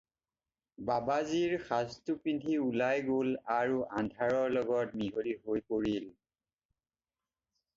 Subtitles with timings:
[0.89, 6.09] বাবাজীৰ সাজটো পিন্ধি ওলাই গ'ল আৰু আন্ধাৰৰ লগত মিহলি হৈ পৰিল।